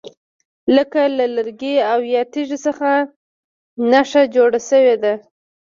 [0.75, 2.89] لکه له لرګي او یا تیږي څخه
[3.91, 5.13] نښه جوړه شوې ده.